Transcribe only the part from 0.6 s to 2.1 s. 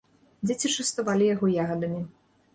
частавалі яго ягадамі.